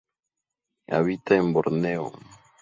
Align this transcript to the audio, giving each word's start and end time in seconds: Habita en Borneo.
Habita 0.87 1.35
en 1.35 1.53
Borneo. 1.53 2.05